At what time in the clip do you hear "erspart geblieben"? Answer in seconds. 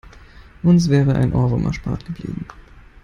1.67-2.47